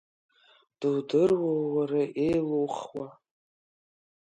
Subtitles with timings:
[0.79, 3.07] Дудыруоу, уара, еилухуа?